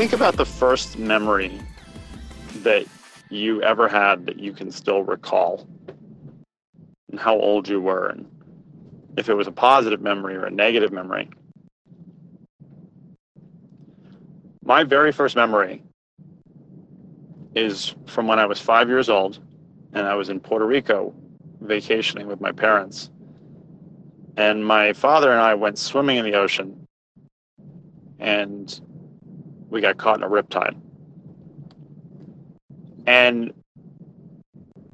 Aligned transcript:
think 0.00 0.14
about 0.14 0.36
the 0.36 0.46
first 0.46 0.98
memory 0.98 1.60
that 2.62 2.86
you 3.28 3.62
ever 3.62 3.86
had 3.86 4.24
that 4.24 4.38
you 4.40 4.50
can 4.50 4.72
still 4.72 5.02
recall 5.02 5.68
and 7.10 7.20
how 7.20 7.38
old 7.38 7.68
you 7.68 7.78
were 7.78 8.08
and 8.08 8.26
if 9.18 9.28
it 9.28 9.34
was 9.34 9.46
a 9.46 9.52
positive 9.52 10.00
memory 10.00 10.34
or 10.34 10.46
a 10.46 10.50
negative 10.50 10.90
memory. 10.90 11.28
My 14.64 14.84
very 14.84 15.12
first 15.12 15.36
memory 15.36 15.82
is 17.54 17.94
from 18.06 18.26
when 18.26 18.38
I 18.38 18.46
was 18.46 18.58
five 18.58 18.88
years 18.88 19.10
old 19.10 19.38
and 19.92 20.06
I 20.06 20.14
was 20.14 20.30
in 20.30 20.40
Puerto 20.40 20.64
Rico 20.64 21.14
vacationing 21.60 22.26
with 22.26 22.40
my 22.40 22.52
parents. 22.52 23.10
And 24.38 24.64
my 24.64 24.94
father 24.94 25.30
and 25.30 25.42
I 25.42 25.52
went 25.52 25.76
swimming 25.76 26.16
in 26.16 26.24
the 26.24 26.36
ocean 26.36 26.86
and 28.18 28.80
we 29.70 29.80
got 29.80 29.96
caught 29.96 30.16
in 30.16 30.22
a 30.22 30.28
riptide. 30.28 30.76
And 33.06 33.52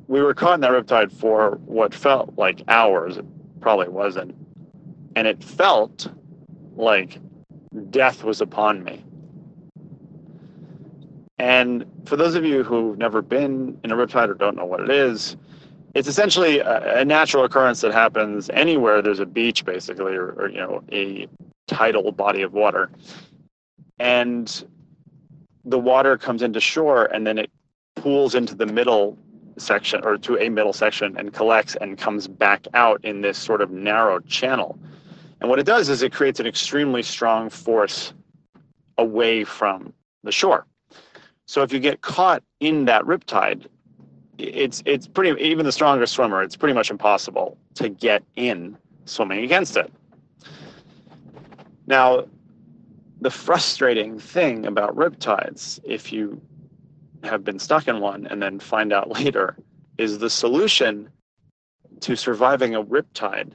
we 0.09 0.23
were 0.23 0.35
caught 0.35 0.55
in 0.55 0.61
that 0.61 0.71
riptide 0.71 1.13
for 1.13 1.59
what 1.65 1.95
felt 1.95 2.35
like 2.37 2.63
hours. 2.69 3.17
It 3.17 3.27
probably 3.61 3.89
wasn't. 3.89 4.35
And 5.17 5.27
it 5.27 5.43
felt 5.43 6.09
like 6.77 7.19
death 7.91 8.23
was 8.23 8.41
upon 8.41 8.85
me. 8.85 9.03
And 11.39 11.85
for 12.07 12.17
those 12.17 12.35
of 12.35 12.45
you 12.45 12.63
who've 12.63 12.97
never 12.97 13.21
been 13.21 13.79
in 13.85 13.91
a 13.91 13.97
riptide 13.97 14.29
or 14.29 14.35
don't 14.35 14.57
know 14.57 14.65
what 14.65 14.81
it 14.81 14.91
is, 14.91 15.37
it's 15.95 16.09
essentially 16.09 16.61
a, 16.61 17.01
a 17.01 17.05
natural 17.05 17.45
occurrence 17.45 17.81
that 17.81 17.93
happens 17.93 18.51
anywhere 18.51 19.03
there's 19.03 19.21
a 19.21 19.27
beach, 19.27 19.65
basically, 19.65 20.15
or, 20.15 20.33
or 20.33 20.49
you 20.49 20.59
know, 20.59 20.83
a 20.93 21.27
tidal 21.67 22.13
body 22.13 22.43
of 22.43 22.53
water. 22.53 22.91
And 23.99 24.65
the 25.65 25.79
water 25.79 26.17
comes 26.17 26.43
into 26.43 26.61
shore 26.61 27.07
and 27.07 27.27
then 27.27 27.39
it 27.39 27.51
pools 27.97 28.35
into 28.35 28.55
the 28.55 28.67
middle 28.67 29.19
section 29.59 30.01
or 30.05 30.19
to 30.19 30.39
a 30.39 30.49
middle 30.49 30.73
section 30.73 31.17
and 31.17 31.33
collects 31.33 31.77
and 31.81 31.97
comes 31.99 32.29
back 32.29 32.67
out 32.75 33.05
in 33.05 33.23
this 33.23 33.39
sort 33.39 33.61
of 33.61 33.71
narrow 33.71 34.21
channel. 34.21 34.79
And 35.41 35.51
what 35.51 35.59
it 35.59 35.67
does 35.67 35.89
is 35.89 36.03
it 36.03 36.13
creates 36.13 36.41
an 36.41 36.47
extremely 36.47 37.03
strong 37.03 37.51
force 37.51 38.13
away 38.99 39.45
from 39.45 39.93
the 40.23 40.33
shore. 40.33 40.67
So 41.47 41.63
if 41.63 41.73
you 41.73 41.81
get 41.81 42.01
caught 42.01 42.43
in 42.61 42.87
that 42.87 43.03
riptide, 43.05 43.67
it's 44.39 44.83
it's 44.85 45.07
pretty 45.07 45.41
even 45.43 45.65
the 45.65 45.73
strongest 45.73 46.15
swimmer, 46.15 46.43
it's 46.43 46.57
pretty 46.57 46.75
much 46.75 46.91
impossible 46.91 47.57
to 47.75 47.89
get 47.89 48.23
in 48.35 48.77
swimming 49.07 49.45
against 49.45 49.77
it. 49.77 49.91
Now, 51.87 52.27
the 53.27 53.31
frustrating 53.33 54.21
thing 54.21 54.65
about 54.67 54.95
riptides, 54.95 55.81
if 55.83 56.13
you 56.13 56.41
have 57.25 57.43
been 57.43 57.59
stuck 57.59 57.89
in 57.89 57.99
one 57.99 58.25
and 58.29 58.41
then 58.41 58.61
find 58.61 58.93
out 58.93 59.11
later, 59.21 59.57
is 59.99 60.21
the 60.21 60.31
solution 60.31 61.09
to 61.99 62.15
surviving 62.15 62.77
a 62.77 62.85
riptide 62.85 63.51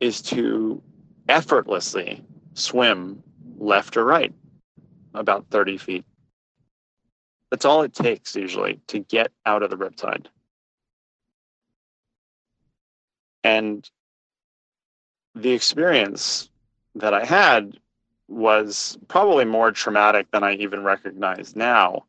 is 0.00 0.20
to 0.20 0.82
effortlessly 1.30 2.22
swim 2.52 3.22
left 3.56 3.96
or 3.96 4.04
right 4.04 4.34
about 5.14 5.46
30 5.48 5.78
feet. 5.78 6.04
That's 7.50 7.64
all 7.64 7.80
it 7.84 7.94
takes 7.94 8.36
usually 8.36 8.80
to 8.88 8.98
get 8.98 9.32
out 9.46 9.62
of 9.62 9.70
the 9.70 9.78
riptide. 9.78 10.26
And 13.42 13.88
the 15.34 15.52
experience 15.52 16.50
that 16.96 17.14
I 17.14 17.24
had 17.24 17.78
was 18.28 18.98
probably 19.08 19.44
more 19.44 19.72
traumatic 19.72 20.30
than 20.30 20.44
I 20.44 20.54
even 20.54 20.84
recognize 20.84 21.56
now. 21.56 22.04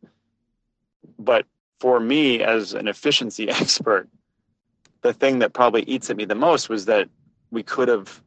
But 1.18 1.46
for 1.80 2.00
me, 2.00 2.42
as 2.42 2.74
an 2.74 2.88
efficiency 2.88 3.50
expert, 3.50 4.08
the 5.02 5.14
thing 5.14 5.40
that 5.40 5.54
probably 5.54 5.84
eats 5.84 6.10
at 6.10 6.18
me 6.18 6.26
the 6.26 6.36
most 6.36 6.70
was 6.70 6.86
that 6.86 7.10
we 7.52 7.64
could 7.64 7.88
have 7.88 8.22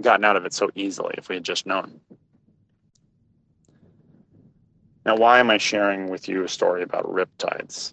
gotten 0.00 0.24
out 0.24 0.36
of 0.36 0.46
it 0.46 0.54
so 0.54 0.70
easily 0.74 1.14
if 1.18 1.28
we 1.28 1.36
had 1.36 1.44
just 1.44 1.66
known. 1.66 2.00
Now, 5.04 5.16
why 5.16 5.40
am 5.40 5.50
I 5.50 5.58
sharing 5.58 6.08
with 6.08 6.28
you 6.28 6.44
a 6.44 6.48
story 6.48 6.82
about 6.82 7.04
riptides? 7.04 7.92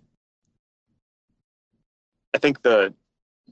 I 2.33 2.37
think 2.37 2.61
the 2.61 2.93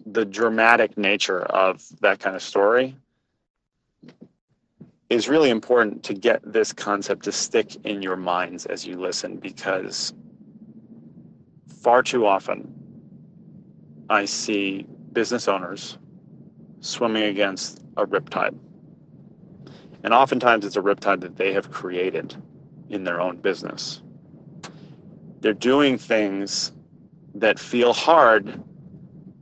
the 0.06 0.24
dramatic 0.24 0.96
nature 0.96 1.42
of 1.42 1.84
that 2.02 2.20
kind 2.20 2.36
of 2.36 2.44
story 2.44 2.96
is 5.10 5.30
really 5.30 5.50
important 5.50 6.04
to 6.04 6.14
get 6.14 6.42
this 6.44 6.74
concept 6.74 7.24
to 7.24 7.32
stick 7.32 7.76
in 7.86 8.02
your 8.02 8.18
minds 8.18 8.66
as 8.66 8.86
you 8.86 9.00
listen 9.00 9.38
because 9.38 10.14
far 11.82 12.04
too 12.04 12.26
often 12.26 12.74
I 14.10 14.26
see 14.26 14.86
business 15.14 15.48
owners 15.48 15.98
swimming 16.82 17.24
against 17.24 17.84
a 17.96 18.06
riptide. 18.06 18.58
And 20.04 20.14
oftentimes 20.14 20.66
it's 20.66 20.76
a 20.76 20.82
riptide 20.82 21.22
that 21.22 21.38
they 21.38 21.54
have 21.54 21.72
created 21.72 22.36
in 22.90 23.04
their 23.04 23.20
own 23.20 23.38
business. 23.38 24.02
They're 25.40 25.54
doing 25.54 25.98
things 25.98 26.72
that 27.36 27.60
feel 27.60 27.94
hard, 27.94 28.62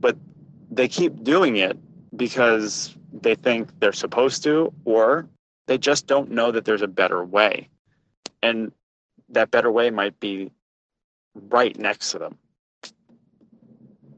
but 0.00 0.16
they 0.70 0.88
keep 0.88 1.24
doing 1.24 1.56
it 1.56 1.78
because 2.16 2.96
they 3.12 3.34
think 3.34 3.68
they're 3.80 3.92
supposed 3.92 4.42
to 4.44 4.72
or 4.84 5.28
they 5.66 5.78
just 5.78 6.06
don't 6.06 6.30
know 6.30 6.52
that 6.52 6.64
there's 6.64 6.82
a 6.82 6.88
better 6.88 7.24
way. 7.24 7.68
And 8.42 8.72
that 9.28 9.50
better 9.50 9.70
way 9.70 9.90
might 9.90 10.18
be 10.20 10.50
right 11.34 11.76
next 11.78 12.12
to 12.12 12.18
them. 12.18 12.38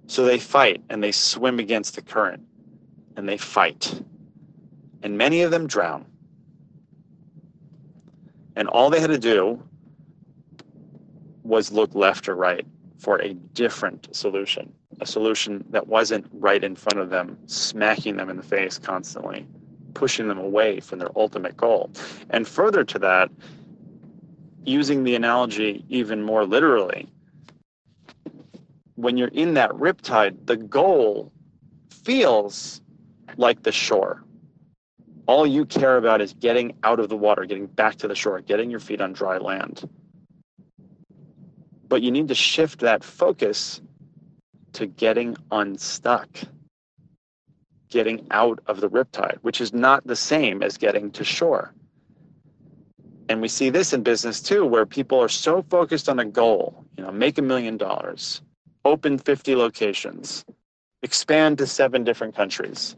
So 0.06 0.24
they 0.24 0.38
fight 0.38 0.82
and 0.88 1.02
they 1.02 1.12
swim 1.12 1.58
against 1.58 1.94
the 1.94 2.02
current 2.02 2.42
and 3.16 3.28
they 3.28 3.36
fight. 3.36 4.02
And 5.02 5.18
many 5.18 5.42
of 5.42 5.50
them 5.50 5.66
drown. 5.66 6.06
And 8.56 8.68
all 8.68 8.90
they 8.90 9.00
had 9.00 9.10
to 9.10 9.18
do 9.18 9.62
was 11.44 11.72
look 11.72 11.94
left 11.94 12.28
or 12.28 12.34
right 12.34 12.66
for 12.98 13.20
a 13.22 13.32
different 13.32 14.14
solution, 14.14 14.72
a 15.00 15.06
solution 15.06 15.64
that 15.70 15.86
wasn't 15.86 16.26
right 16.32 16.62
in 16.62 16.74
front 16.74 16.98
of 16.98 17.10
them, 17.10 17.38
smacking 17.46 18.16
them 18.16 18.28
in 18.28 18.36
the 18.36 18.42
face 18.42 18.78
constantly 18.78 19.46
pushing 19.98 20.28
them 20.28 20.38
away 20.38 20.78
from 20.78 21.00
their 21.00 21.10
ultimate 21.16 21.56
goal. 21.56 21.90
And 22.30 22.46
further 22.46 22.84
to 22.84 23.00
that, 23.00 23.30
using 24.64 25.02
the 25.02 25.16
analogy 25.16 25.84
even 25.88 26.22
more 26.22 26.46
literally, 26.46 27.08
when 28.94 29.16
you're 29.16 29.28
in 29.28 29.54
that 29.54 29.70
riptide, 29.72 30.46
the 30.46 30.56
goal 30.56 31.32
feels 31.90 32.80
like 33.36 33.64
the 33.64 33.72
shore. 33.72 34.22
All 35.26 35.44
you 35.44 35.66
care 35.66 35.96
about 35.96 36.20
is 36.20 36.32
getting 36.34 36.76
out 36.84 37.00
of 37.00 37.08
the 37.08 37.16
water, 37.16 37.44
getting 37.44 37.66
back 37.66 37.96
to 37.96 38.06
the 38.06 38.14
shore, 38.14 38.40
getting 38.40 38.70
your 38.70 38.80
feet 38.80 39.00
on 39.00 39.12
dry 39.12 39.38
land. 39.38 39.88
But 41.88 42.02
you 42.02 42.12
need 42.12 42.28
to 42.28 42.36
shift 42.36 42.78
that 42.80 43.02
focus 43.02 43.80
to 44.74 44.86
getting 44.86 45.36
unstuck 45.50 46.28
getting 47.88 48.26
out 48.30 48.60
of 48.66 48.80
the 48.80 48.88
riptide, 48.88 49.38
which 49.42 49.60
is 49.60 49.72
not 49.72 50.06
the 50.06 50.16
same 50.16 50.62
as 50.62 50.76
getting 50.76 51.10
to 51.12 51.24
shore. 51.24 51.72
And 53.28 53.42
we 53.42 53.48
see 53.48 53.70
this 53.70 53.92
in 53.92 54.02
business 54.02 54.40
too, 54.40 54.64
where 54.64 54.86
people 54.86 55.20
are 55.20 55.28
so 55.28 55.62
focused 55.62 56.08
on 56.08 56.18
a 56.18 56.24
goal, 56.24 56.84
you 56.96 57.04
know, 57.04 57.12
make 57.12 57.38
a 57.38 57.42
million 57.42 57.76
dollars, 57.76 58.42
open 58.84 59.18
50 59.18 59.54
locations, 59.54 60.44
expand 61.02 61.58
to 61.58 61.66
seven 61.66 62.04
different 62.04 62.34
countries, 62.34 62.96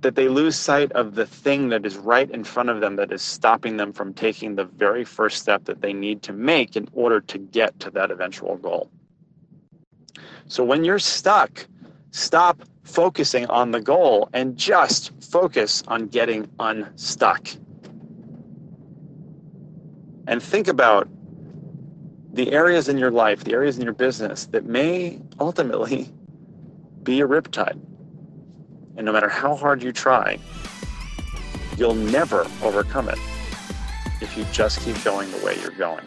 that 0.00 0.14
they 0.14 0.28
lose 0.28 0.56
sight 0.56 0.92
of 0.92 1.16
the 1.16 1.26
thing 1.26 1.70
that 1.70 1.84
is 1.84 1.96
right 1.96 2.30
in 2.30 2.44
front 2.44 2.68
of 2.68 2.80
them 2.80 2.94
that 2.94 3.10
is 3.10 3.22
stopping 3.22 3.76
them 3.76 3.92
from 3.92 4.14
taking 4.14 4.54
the 4.54 4.64
very 4.64 5.04
first 5.04 5.42
step 5.42 5.64
that 5.64 5.80
they 5.80 5.92
need 5.92 6.22
to 6.22 6.32
make 6.32 6.76
in 6.76 6.88
order 6.92 7.20
to 7.20 7.38
get 7.38 7.78
to 7.80 7.90
that 7.90 8.12
eventual 8.12 8.56
goal. 8.56 8.88
So 10.46 10.62
when 10.62 10.84
you're 10.84 11.00
stuck, 11.00 11.66
Stop 12.16 12.62
focusing 12.82 13.44
on 13.48 13.72
the 13.72 13.80
goal 13.80 14.30
and 14.32 14.56
just 14.56 15.12
focus 15.22 15.82
on 15.86 16.06
getting 16.06 16.48
unstuck. 16.58 17.46
And 20.26 20.42
think 20.42 20.66
about 20.66 21.10
the 22.32 22.52
areas 22.52 22.88
in 22.88 22.96
your 22.96 23.10
life, 23.10 23.44
the 23.44 23.52
areas 23.52 23.76
in 23.76 23.84
your 23.84 23.92
business 23.92 24.46
that 24.46 24.64
may 24.64 25.20
ultimately 25.38 26.10
be 27.02 27.20
a 27.20 27.28
riptide. 27.28 27.78
And 28.96 29.04
no 29.04 29.12
matter 29.12 29.28
how 29.28 29.54
hard 29.54 29.82
you 29.82 29.92
try, 29.92 30.38
you'll 31.76 31.94
never 31.94 32.46
overcome 32.62 33.10
it 33.10 33.18
if 34.22 34.34
you 34.38 34.46
just 34.52 34.80
keep 34.80 35.04
going 35.04 35.30
the 35.32 35.44
way 35.44 35.60
you're 35.60 35.70
going. 35.72 36.06